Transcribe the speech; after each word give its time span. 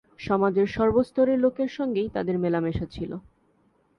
সমাজের 0.19 0.67
সর্বস্তরের 0.67 1.37
লোকের 1.39 1.69
সঙ্গেই 1.69 2.09
তাঁদের 2.09 2.35
মেলামেশা 2.39 2.85
ছিল। 2.85 3.11